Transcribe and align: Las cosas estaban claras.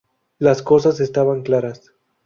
Las 0.39 0.63
cosas 0.63 0.99
estaban 0.99 1.43
claras. 1.43 1.93